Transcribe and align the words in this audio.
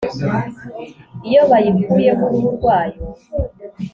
Iyo 1.27 1.41
bayikuyeho 1.49 2.23
uruhu 2.27 2.49
rwayo 2.57 2.97